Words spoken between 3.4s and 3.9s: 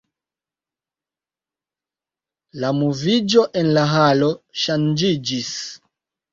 en la